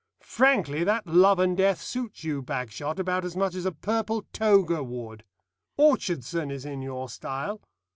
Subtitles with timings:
[0.23, 4.83] Frankly, that 'Love and Death' suits you, Bagshot, about as much as a purple toga
[4.83, 5.23] would.
[5.77, 7.61] Orchardson is in your style.